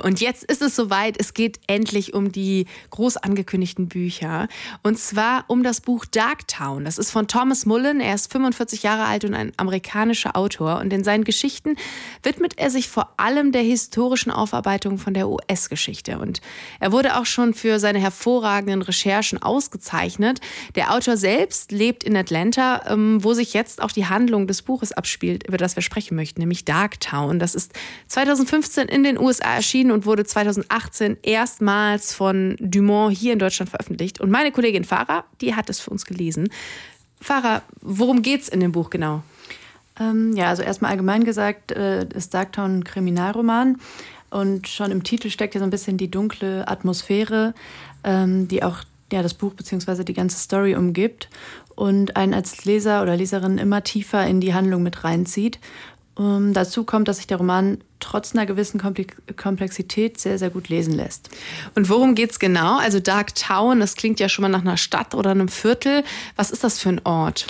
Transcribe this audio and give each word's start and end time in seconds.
Und 0.00 0.20
jetzt 0.20 0.44
ist 0.44 0.62
es 0.62 0.76
soweit, 0.76 1.16
es 1.18 1.34
geht 1.34 1.60
endlich 1.66 2.14
um 2.14 2.32
die 2.32 2.66
groß 2.90 3.18
angekündigten 3.18 3.88
Bücher. 3.88 4.48
Und 4.82 4.98
zwar 4.98 5.44
um 5.48 5.62
das 5.62 5.80
Buch 5.80 6.04
Darktown. 6.04 6.84
Das 6.84 6.98
ist 6.98 7.10
von 7.10 7.28
Thomas 7.28 7.66
Mullen. 7.66 8.00
Er 8.00 8.14
ist 8.14 8.32
45 8.32 8.82
Jahre 8.82 9.04
alt 9.04 9.24
und 9.24 9.34
ein 9.34 9.52
amerikanischer 9.56 10.36
Autor. 10.36 10.78
Und 10.78 10.92
in 10.92 11.04
seinen 11.04 11.24
Geschichten 11.24 11.76
widmet 12.22 12.54
er 12.58 12.70
sich 12.70 12.88
vor 12.88 13.14
allem 13.16 13.52
der 13.52 13.62
historischen 13.62 14.30
Aufarbeitung 14.30 14.98
von 14.98 15.14
der 15.14 15.28
US-Geschichte. 15.28 16.18
Und 16.18 16.40
er 16.80 16.92
wurde 16.92 17.18
auch 17.18 17.26
schon 17.26 17.54
für 17.54 17.78
seine 17.78 17.98
hervorragenden 17.98 18.82
Recherchen 18.82 19.42
ausgezeichnet. 19.42 20.40
Der 20.74 20.94
Autor 20.94 21.16
selbst 21.16 21.72
lebt 21.72 22.04
in 22.04 22.16
Atlanta, 22.16 22.82
ähm, 22.86 23.22
wo 23.22 23.34
sich 23.34 23.54
jetzt 23.54 23.82
auch 23.82 23.92
die 23.92 24.06
Handlung 24.06 24.46
des 24.46 24.62
Buches 24.62 24.92
abspielt, 24.92 25.46
über 25.46 25.56
das 25.56 25.76
wir 25.76 25.82
sprechen 25.82 26.16
möchten, 26.16 26.40
nämlich 26.40 26.64
Darktown. 26.64 27.38
Das 27.38 27.54
ist 27.54 27.72
2015 28.08 28.88
in 28.88 29.04
den 29.04 29.18
USA 29.18 29.54
erschienen 29.54 29.89
und 29.90 30.06
wurde 30.06 30.24
2018 30.24 31.18
erstmals 31.22 32.14
von 32.14 32.56
Dumont 32.60 33.16
hier 33.16 33.32
in 33.32 33.38
Deutschland 33.38 33.70
veröffentlicht. 33.70 34.20
Und 34.20 34.30
meine 34.30 34.52
Kollegin 34.52 34.84
Farah, 34.84 35.24
die 35.40 35.54
hat 35.54 35.70
es 35.70 35.80
für 35.80 35.90
uns 35.90 36.04
gelesen. 36.04 36.48
Farah, 37.20 37.62
worum 37.80 38.22
geht 38.22 38.42
es 38.42 38.48
in 38.48 38.60
dem 38.60 38.72
Buch 38.72 38.90
genau? 38.90 39.22
Ähm, 39.98 40.34
ja, 40.34 40.48
also 40.48 40.62
erstmal 40.62 40.92
allgemein 40.92 41.24
gesagt 41.24 41.72
äh, 41.72 42.06
ist 42.14 42.34
Darktown 42.34 42.78
ein 42.78 42.84
Kriminalroman. 42.84 43.78
Und 44.30 44.68
schon 44.68 44.90
im 44.90 45.02
Titel 45.02 45.28
steckt 45.28 45.54
ja 45.54 45.60
so 45.60 45.66
ein 45.66 45.70
bisschen 45.70 45.96
die 45.96 46.10
dunkle 46.10 46.66
Atmosphäre, 46.68 47.52
ähm, 48.04 48.48
die 48.48 48.62
auch 48.62 48.78
ja, 49.12 49.22
das 49.22 49.34
Buch 49.34 49.54
bzw. 49.54 50.04
die 50.04 50.14
ganze 50.14 50.38
Story 50.38 50.76
umgibt 50.76 51.28
und 51.74 52.16
einen 52.16 52.32
als 52.32 52.64
Leser 52.64 53.02
oder 53.02 53.16
Leserin 53.16 53.58
immer 53.58 53.82
tiefer 53.82 54.26
in 54.26 54.40
die 54.40 54.54
Handlung 54.54 54.82
mit 54.82 55.02
reinzieht. 55.02 55.58
Um, 56.20 56.52
dazu 56.52 56.84
kommt, 56.84 57.08
dass 57.08 57.16
sich 57.16 57.28
der 57.28 57.38
Roman 57.38 57.78
trotz 57.98 58.34
einer 58.34 58.44
gewissen 58.44 58.78
Komplexität 59.36 60.20
sehr, 60.20 60.38
sehr 60.38 60.50
gut 60.50 60.68
lesen 60.68 60.92
lässt. 60.92 61.30
Und 61.74 61.88
worum 61.88 62.14
geht 62.14 62.32
es 62.32 62.38
genau? 62.38 62.76
Also 62.76 63.00
Dark 63.00 63.34
Town, 63.34 63.80
das 63.80 63.94
klingt 63.94 64.20
ja 64.20 64.28
schon 64.28 64.42
mal 64.42 64.50
nach 64.50 64.60
einer 64.60 64.76
Stadt 64.76 65.14
oder 65.14 65.30
einem 65.30 65.48
Viertel. 65.48 66.04
Was 66.36 66.50
ist 66.50 66.62
das 66.62 66.78
für 66.78 66.90
ein 66.90 67.00
Ort? 67.06 67.46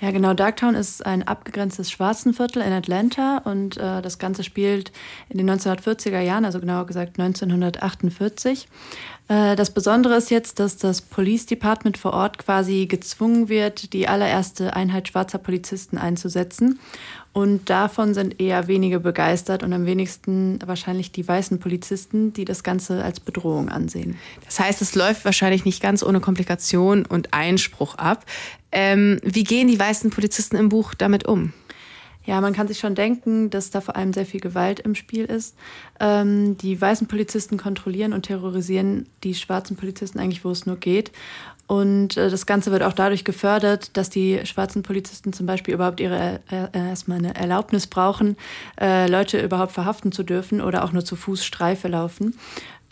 Ja, 0.00 0.10
genau. 0.12 0.32
Darktown 0.32 0.74
ist 0.74 1.04
ein 1.04 1.28
abgegrenztes 1.28 1.90
Schwarzenviertel 1.90 2.62
in 2.62 2.72
Atlanta 2.72 3.38
und 3.38 3.76
äh, 3.76 4.00
das 4.00 4.18
Ganze 4.18 4.44
spielt 4.44 4.92
in 5.28 5.36
den 5.36 5.50
1940er 5.50 6.20
Jahren, 6.20 6.46
also 6.46 6.58
genauer 6.58 6.86
gesagt 6.86 7.18
1948. 7.20 8.66
Äh, 9.28 9.56
das 9.56 9.72
Besondere 9.72 10.16
ist 10.16 10.30
jetzt, 10.30 10.58
dass 10.58 10.78
das 10.78 11.02
Police 11.02 11.44
Department 11.44 11.98
vor 11.98 12.14
Ort 12.14 12.38
quasi 12.38 12.86
gezwungen 12.86 13.50
wird, 13.50 13.92
die 13.92 14.08
allererste 14.08 14.74
Einheit 14.74 15.08
schwarzer 15.08 15.38
Polizisten 15.38 15.98
einzusetzen. 15.98 16.80
Und 17.32 17.70
davon 17.70 18.12
sind 18.12 18.40
eher 18.40 18.66
wenige 18.66 18.98
begeistert 18.98 19.62
und 19.62 19.72
am 19.72 19.86
wenigsten 19.86 20.58
wahrscheinlich 20.66 21.12
die 21.12 21.26
weißen 21.26 21.60
Polizisten, 21.60 22.32
die 22.32 22.44
das 22.44 22.64
Ganze 22.64 23.04
als 23.04 23.20
Bedrohung 23.20 23.68
ansehen. 23.68 24.16
Das 24.44 24.58
heißt, 24.58 24.82
es 24.82 24.96
läuft 24.96 25.24
wahrscheinlich 25.24 25.64
nicht 25.64 25.80
ganz 25.80 26.02
ohne 26.02 26.20
Komplikation 26.20 27.06
und 27.06 27.32
Einspruch 27.32 27.94
ab. 27.94 28.24
Ähm, 28.72 29.20
wie 29.22 29.44
gehen 29.44 29.68
die 29.68 29.78
weißen 29.78 30.10
Polizisten 30.10 30.56
im 30.56 30.68
Buch 30.68 30.94
damit 30.94 31.26
um? 31.26 31.52
Ja, 32.30 32.40
man 32.40 32.52
kann 32.52 32.68
sich 32.68 32.78
schon 32.78 32.94
denken, 32.94 33.50
dass 33.50 33.70
da 33.70 33.80
vor 33.80 33.96
allem 33.96 34.12
sehr 34.12 34.24
viel 34.24 34.38
Gewalt 34.38 34.78
im 34.78 34.94
Spiel 34.94 35.24
ist. 35.24 35.56
Ähm, 35.98 36.56
die 36.58 36.80
weißen 36.80 37.08
Polizisten 37.08 37.56
kontrollieren 37.56 38.12
und 38.12 38.22
terrorisieren 38.22 39.06
die 39.24 39.34
schwarzen 39.34 39.76
Polizisten 39.76 40.20
eigentlich, 40.20 40.44
wo 40.44 40.50
es 40.52 40.64
nur 40.64 40.76
geht. 40.76 41.10
Und 41.66 42.16
äh, 42.16 42.30
das 42.30 42.46
Ganze 42.46 42.70
wird 42.70 42.84
auch 42.84 42.92
dadurch 42.92 43.24
gefördert, 43.24 43.96
dass 43.96 44.10
die 44.10 44.46
schwarzen 44.46 44.84
Polizisten 44.84 45.32
zum 45.32 45.46
Beispiel 45.46 45.74
überhaupt 45.74 45.98
ihre 45.98 46.38
äh, 46.52 46.66
äh, 46.72 46.90
erstmal 46.90 47.18
eine 47.18 47.34
Erlaubnis 47.34 47.88
brauchen, 47.88 48.36
äh, 48.80 49.08
Leute 49.08 49.42
überhaupt 49.42 49.72
verhaften 49.72 50.12
zu 50.12 50.22
dürfen 50.22 50.60
oder 50.60 50.84
auch 50.84 50.92
nur 50.92 51.04
zu 51.04 51.16
Fuß 51.16 51.44
Streife 51.44 51.88
laufen. 51.88 52.38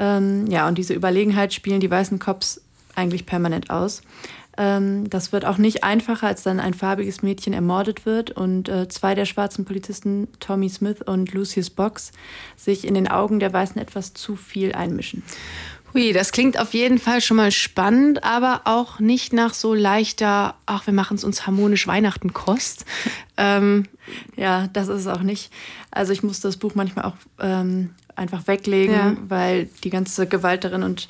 Ähm, 0.00 0.48
ja, 0.48 0.66
und 0.66 0.78
diese 0.78 0.94
Überlegenheit 0.94 1.54
spielen 1.54 1.78
die 1.78 1.92
weißen 1.92 2.18
Cops 2.18 2.60
eigentlich 2.96 3.24
permanent 3.24 3.70
aus. 3.70 4.02
Ähm, 4.58 5.08
das 5.08 5.32
wird 5.32 5.44
auch 5.44 5.56
nicht 5.56 5.84
einfacher, 5.84 6.26
als 6.26 6.42
dann 6.42 6.58
ein 6.58 6.74
farbiges 6.74 7.22
Mädchen 7.22 7.52
ermordet 7.52 8.04
wird 8.04 8.32
und 8.32 8.68
äh, 8.68 8.88
zwei 8.88 9.14
der 9.14 9.24
schwarzen 9.24 9.64
Polizisten, 9.64 10.26
Tommy 10.40 10.68
Smith 10.68 11.00
und 11.06 11.32
Lucius 11.32 11.70
Box, 11.70 12.10
sich 12.56 12.84
in 12.84 12.94
den 12.94 13.08
Augen 13.08 13.38
der 13.38 13.52
Weißen 13.52 13.80
etwas 13.80 14.14
zu 14.14 14.34
viel 14.34 14.72
einmischen. 14.72 15.22
Hui, 15.94 16.12
das 16.12 16.32
klingt 16.32 16.58
auf 16.58 16.74
jeden 16.74 16.98
Fall 16.98 17.20
schon 17.20 17.38
mal 17.38 17.50
spannend, 17.50 18.24
aber 18.24 18.62
auch 18.64 18.98
nicht 18.98 19.32
nach 19.32 19.54
so 19.54 19.72
leichter, 19.74 20.56
ach, 20.66 20.86
wir 20.86 20.92
machen 20.92 21.16
es 21.16 21.24
uns 21.24 21.46
harmonisch 21.46 21.86
Weihnachten 21.86 22.34
Kost. 22.34 22.84
Ähm, 23.40 23.84
ja, 24.34 24.66
das 24.72 24.88
ist 24.88 25.02
es 25.02 25.06
auch 25.06 25.22
nicht. 25.22 25.52
Also 25.92 26.12
ich 26.12 26.24
muss 26.24 26.40
das 26.40 26.56
Buch 26.56 26.74
manchmal 26.74 27.04
auch 27.04 27.14
ähm, 27.38 27.90
einfach 28.16 28.48
weglegen, 28.48 28.92
ja. 28.92 29.16
weil 29.28 29.68
die 29.84 29.90
ganze 29.90 30.26
Gewalt 30.26 30.64
darin 30.64 30.82
und 30.82 31.06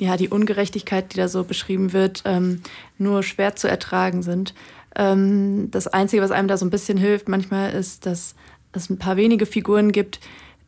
ja, 0.00 0.16
die 0.16 0.28
Ungerechtigkeit, 0.28 1.12
die 1.12 1.16
da 1.16 1.28
so 1.28 1.44
beschrieben 1.44 1.92
wird, 1.92 2.22
ähm, 2.24 2.62
nur 2.98 3.22
schwer 3.22 3.56
zu 3.56 3.68
ertragen 3.68 4.22
sind. 4.22 4.54
Ähm, 4.96 5.70
das 5.70 5.86
Einzige, 5.86 6.22
was 6.22 6.30
einem 6.30 6.48
da 6.48 6.56
so 6.56 6.66
ein 6.66 6.70
bisschen 6.70 6.98
hilft 6.98 7.28
manchmal, 7.28 7.72
ist, 7.72 8.06
dass 8.06 8.34
es 8.72 8.90
ein 8.90 8.98
paar 8.98 9.16
wenige 9.16 9.46
Figuren 9.46 9.92
gibt, 9.92 10.20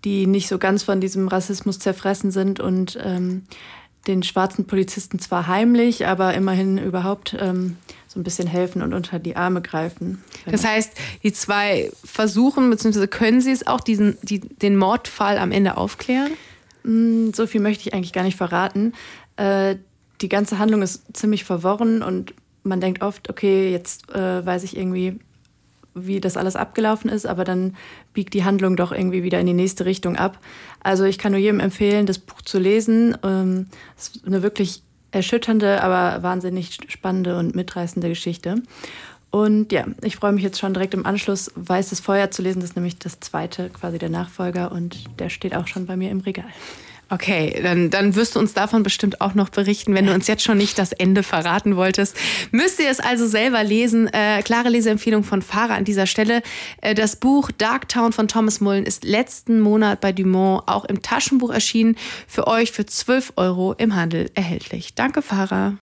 die 0.05 0.27
nicht 0.27 0.49
so 0.49 0.59
ganz 0.59 0.83
von 0.83 1.01
diesem 1.01 1.29
Rassismus 1.29 1.79
zerfressen 1.79 2.31
sind 2.31 2.61
und 2.61 2.99
ähm, 3.03 3.43
den 4.07 4.23
schwarzen 4.23 4.67
Polizisten 4.67 5.19
zwar 5.19 5.49
heimlich, 5.49 6.07
aber 6.07 6.35
immerhin 6.35 6.79
überhaupt 6.79 7.37
ähm, 7.41 7.77
so 8.07 8.21
ein 8.21 8.23
bisschen 8.23 8.47
helfen 8.47 8.83
und 8.83 8.95
unter 8.95 9.19
die 9.19 9.35
Arme 9.35 9.61
greifen. 9.63 10.23
Das 10.49 10.65
heißt, 10.65 10.93
die 11.25 11.33
zwei 11.33 11.91
versuchen, 12.05 12.71
beziehungsweise 12.71 13.09
können 13.09 13.41
sie 13.41 13.51
es 13.51 13.67
auch, 13.67 13.81
diesen, 13.81 14.17
die, 14.23 14.41
den 14.41 14.77
Mordfall 14.77 15.39
am 15.39 15.51
Ende 15.51 15.77
aufklären? 15.77 16.31
Mm, 16.87 17.33
so 17.35 17.47
viel 17.47 17.61
möchte 17.61 17.89
ich 17.89 17.95
eigentlich 17.95 18.13
gar 18.13 18.23
nicht 18.23 18.37
verraten. 18.37 18.93
Äh, 19.37 19.77
die 20.21 20.29
ganze 20.29 20.59
Handlung 20.59 20.83
ist 20.83 21.05
ziemlich 21.17 21.45
verworren 21.45 22.03
und 22.03 22.33
man 22.63 22.81
denkt 22.81 23.03
oft, 23.03 23.29
okay, 23.29 23.71
jetzt 23.71 24.09
äh, 24.15 24.45
weiß 24.47 24.63
ich 24.63 24.77
irgendwie, 24.77 25.19
wie 25.95 26.21
das 26.21 26.37
alles 26.37 26.57
abgelaufen 26.57 27.11
ist, 27.11 27.27
aber 27.27 27.45
dann 27.45 27.75
biegt 28.13 28.35
die 28.35 28.45
Handlung 28.45 28.77
doch 28.77 28.93
irgendwie 28.93 29.23
wieder 29.23 29.41
in 29.41 29.47
die 29.47 29.53
nächste 29.53 29.85
Richtung 29.85 30.17
ab. 30.17 30.39
Also 30.83 31.05
ich 31.05 31.19
kann 31.19 31.33
nur 31.33 31.41
jedem 31.41 31.61
empfehlen, 31.61 32.07
das 32.07 32.19
Buch 32.19 32.43
zu 32.43 32.59
lesen. 32.59 33.17
Ähm, 33.23 33.67
es 33.97 34.09
ist 34.09 34.27
eine 34.27 34.43
wirklich 34.43 34.83
erschütternde, 35.11 35.83
aber 35.83 36.23
wahnsinnig 36.23 36.79
spannende 36.89 37.39
und 37.39 37.55
mitreißende 37.55 38.09
Geschichte. 38.09 38.63
Und 39.37 39.71
ja, 39.71 39.85
ich 40.03 40.17
freue 40.17 40.33
mich 40.33 40.43
jetzt 40.43 40.59
schon 40.59 40.73
direkt 40.73 40.95
im 40.95 41.05
Anschluss 41.05 41.53
Weißes 41.57 42.01
Feuer 42.01 42.31
zu 42.31 42.41
lesen. 42.41 42.61
Das 42.61 42.71
ist 42.71 42.77
nämlich 42.77 42.99
das 42.99 43.21
zweite, 43.21 43.69
quasi 43.69 43.99
der 43.99 44.09
Nachfolger 44.09 44.73
und 44.73 44.97
der 45.19 45.29
steht 45.29 45.55
auch 45.55 45.67
schon 45.67 45.85
bei 45.85 45.95
mir 45.95 46.11
im 46.11 46.21
Regal. 46.21 46.47
Okay, 47.11 47.61
dann, 47.63 47.91
dann 47.91 48.15
wirst 48.17 48.35
du 48.35 48.41
uns 48.41 48.55
davon 48.55 48.83
bestimmt 48.83 49.21
auch 49.21 49.35
noch 49.35 49.51
berichten, 49.51 49.93
wenn 49.93 50.07
du 50.07 50.15
uns 50.15 50.27
jetzt 50.27 50.43
schon 50.43 50.57
nicht 50.57 50.79
das 50.79 50.93
Ende 50.93 51.23
verraten 51.23 51.77
wolltest. 51.77 52.17
Müsst 52.51 52.81
ihr 52.81 52.89
es 52.89 52.99
also 52.99 53.27
selber 53.27 53.63
lesen. 53.63 54.09
Äh, 54.11 54.41
klare 54.43 54.71
Leseempfehlung 54.71 55.23
von 55.23 55.43
Fahrer 55.43 55.75
an 55.75 55.85
dieser 55.85 56.07
Stelle. 56.07 56.41
Äh, 56.81 56.95
das 56.95 57.17
Buch 57.17 57.51
Darktown 57.51 58.13
von 58.13 58.29
Thomas 58.29 58.63
Mullen 58.63 58.87
ist 58.87 59.05
letzten 59.05 59.61
Monat 59.61 60.01
bei 60.01 60.13
Dumont 60.13 60.63
auch 60.67 60.87
im 60.87 61.03
Taschenbuch 61.03 61.51
erschienen. 61.51 61.97
Für 62.27 62.47
euch 62.47 62.73
für 62.73 62.87
12 62.87 63.35
Euro 63.37 63.75
im 63.75 63.97
Handel 63.97 64.31
erhältlich. 64.35 64.95
Danke, 64.95 65.21
Fahrer. 65.21 65.77